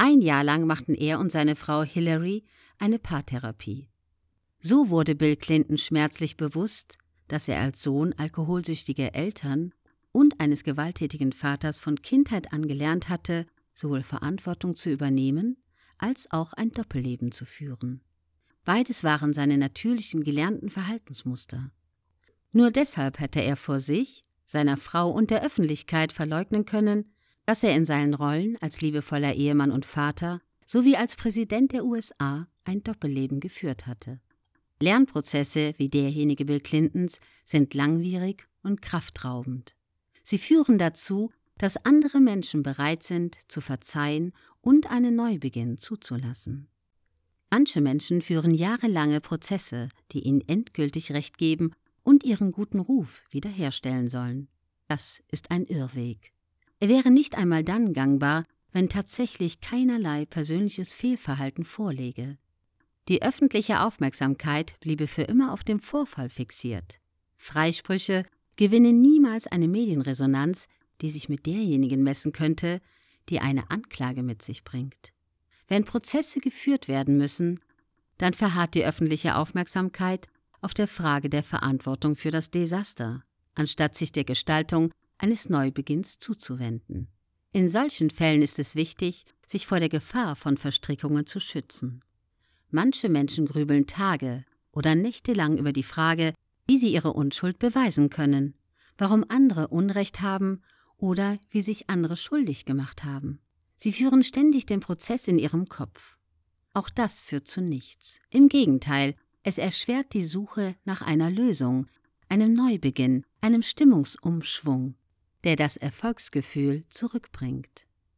Ein 0.00 0.20
Jahr 0.20 0.44
lang 0.44 0.64
machten 0.64 0.94
er 0.94 1.18
und 1.18 1.32
seine 1.32 1.56
Frau 1.56 1.82
Hillary 1.82 2.44
eine 2.78 3.00
Paartherapie. 3.00 3.88
So 4.60 4.90
wurde 4.90 5.16
Bill 5.16 5.34
Clinton 5.34 5.76
schmerzlich 5.76 6.36
bewusst, 6.36 6.98
dass 7.26 7.48
er 7.48 7.58
als 7.60 7.82
Sohn 7.82 8.12
alkoholsüchtiger 8.12 9.16
Eltern 9.16 9.74
und 10.12 10.38
eines 10.38 10.62
gewalttätigen 10.62 11.32
Vaters 11.32 11.78
von 11.78 12.00
Kindheit 12.00 12.52
an 12.52 12.68
gelernt 12.68 13.08
hatte, 13.08 13.44
sowohl 13.74 14.04
Verantwortung 14.04 14.76
zu 14.76 14.88
übernehmen 14.88 15.56
als 15.98 16.30
auch 16.30 16.52
ein 16.52 16.70
Doppelleben 16.70 17.32
zu 17.32 17.44
führen. 17.44 18.00
Beides 18.64 19.02
waren 19.02 19.32
seine 19.32 19.58
natürlichen 19.58 20.22
gelernten 20.22 20.70
Verhaltensmuster. 20.70 21.72
Nur 22.52 22.70
deshalb 22.70 23.18
hätte 23.18 23.40
er 23.40 23.56
vor 23.56 23.80
sich, 23.80 24.22
seiner 24.46 24.76
Frau 24.76 25.10
und 25.10 25.30
der 25.30 25.44
Öffentlichkeit 25.44 26.12
verleugnen 26.12 26.66
können, 26.66 27.12
dass 27.48 27.62
er 27.62 27.74
in 27.74 27.86
seinen 27.86 28.12
Rollen 28.12 28.58
als 28.60 28.82
liebevoller 28.82 29.32
Ehemann 29.32 29.70
und 29.70 29.86
Vater 29.86 30.42
sowie 30.66 30.96
als 30.96 31.16
Präsident 31.16 31.72
der 31.72 31.86
USA 31.86 32.46
ein 32.64 32.82
Doppelleben 32.82 33.40
geführt 33.40 33.86
hatte. 33.86 34.20
Lernprozesse 34.82 35.72
wie 35.78 35.88
derjenige 35.88 36.44
Bill 36.44 36.60
Clintons 36.60 37.20
sind 37.46 37.72
langwierig 37.72 38.46
und 38.62 38.82
kraftraubend. 38.82 39.74
Sie 40.22 40.36
führen 40.36 40.76
dazu, 40.76 41.30
dass 41.56 41.82
andere 41.86 42.20
Menschen 42.20 42.62
bereit 42.62 43.02
sind, 43.02 43.38
zu 43.48 43.62
verzeihen 43.62 44.34
und 44.60 44.90
einen 44.90 45.16
Neubeginn 45.16 45.78
zuzulassen. 45.78 46.68
Manche 47.48 47.80
Menschen 47.80 48.20
führen 48.20 48.52
jahrelange 48.52 49.22
Prozesse, 49.22 49.88
die 50.12 50.20
ihnen 50.20 50.42
endgültig 50.46 51.12
Recht 51.12 51.38
geben 51.38 51.72
und 52.02 52.24
ihren 52.24 52.52
guten 52.52 52.78
Ruf 52.78 53.22
wiederherstellen 53.30 54.10
sollen. 54.10 54.48
Das 54.86 55.22
ist 55.30 55.50
ein 55.50 55.64
Irrweg. 55.64 56.34
Er 56.80 56.88
wäre 56.88 57.10
nicht 57.10 57.36
einmal 57.36 57.64
dann 57.64 57.92
gangbar, 57.92 58.44
wenn 58.72 58.88
tatsächlich 58.88 59.60
keinerlei 59.60 60.26
persönliches 60.26 60.94
Fehlverhalten 60.94 61.64
vorläge. 61.64 62.38
Die 63.08 63.22
öffentliche 63.22 63.82
Aufmerksamkeit 63.82 64.78
bliebe 64.80 65.06
für 65.06 65.22
immer 65.22 65.52
auf 65.52 65.64
dem 65.64 65.80
Vorfall 65.80 66.28
fixiert. 66.28 67.00
Freisprüche 67.36 68.24
gewinnen 68.56 69.00
niemals 69.00 69.46
eine 69.46 69.68
Medienresonanz, 69.68 70.68
die 71.00 71.10
sich 71.10 71.28
mit 71.28 71.46
derjenigen 71.46 72.02
messen 72.02 72.32
könnte, 72.32 72.80
die 73.28 73.40
eine 73.40 73.70
Anklage 73.70 74.22
mit 74.22 74.42
sich 74.42 74.64
bringt. 74.64 75.12
Wenn 75.68 75.84
Prozesse 75.84 76.40
geführt 76.40 76.88
werden 76.88 77.18
müssen, 77.18 77.60
dann 78.18 78.34
verharrt 78.34 78.74
die 78.74 78.84
öffentliche 78.84 79.36
Aufmerksamkeit 79.36 80.26
auf 80.60 80.74
der 80.74 80.88
Frage 80.88 81.30
der 81.30 81.44
Verantwortung 81.44 82.16
für 82.16 82.30
das 82.30 82.50
Desaster, 82.50 83.22
anstatt 83.54 83.96
sich 83.96 84.12
der 84.12 84.24
Gestaltung 84.24 84.90
eines 85.18 85.48
Neubeginns 85.48 86.18
zuzuwenden. 86.18 87.08
In 87.52 87.70
solchen 87.70 88.10
Fällen 88.10 88.42
ist 88.42 88.58
es 88.58 88.74
wichtig, 88.76 89.24
sich 89.46 89.66
vor 89.66 89.80
der 89.80 89.88
Gefahr 89.88 90.36
von 90.36 90.56
Verstrickungen 90.56 91.26
zu 91.26 91.40
schützen. 91.40 92.00
Manche 92.70 93.08
Menschen 93.08 93.46
grübeln 93.46 93.86
Tage 93.86 94.44
oder 94.72 94.94
Nächte 94.94 95.32
lang 95.32 95.56
über 95.56 95.72
die 95.72 95.82
Frage, 95.82 96.34
wie 96.66 96.78
sie 96.78 96.92
ihre 96.92 97.14
Unschuld 97.14 97.58
beweisen 97.58 98.10
können, 98.10 98.54
warum 98.98 99.24
andere 99.28 99.68
Unrecht 99.68 100.20
haben 100.20 100.60
oder 100.98 101.36
wie 101.50 101.62
sich 101.62 101.88
andere 101.88 102.16
schuldig 102.16 102.66
gemacht 102.66 103.04
haben. 103.04 103.40
Sie 103.76 103.92
führen 103.92 104.22
ständig 104.22 104.66
den 104.66 104.80
Prozess 104.80 105.28
in 105.28 105.38
ihrem 105.38 105.68
Kopf. 105.68 106.16
Auch 106.74 106.90
das 106.90 107.20
führt 107.20 107.48
zu 107.48 107.60
nichts. 107.60 108.20
Im 108.30 108.48
Gegenteil, 108.48 109.14
es 109.42 109.56
erschwert 109.56 110.12
die 110.12 110.24
Suche 110.24 110.76
nach 110.84 111.00
einer 111.00 111.30
Lösung, 111.30 111.86
einem 112.28 112.52
Neubeginn, 112.52 113.24
einem 113.40 113.62
Stimmungsumschwung, 113.62 114.94
der 115.44 115.56
das 115.56 115.76
Erfolgsgefühl 115.76 116.84
zurückbringt. 116.90 117.87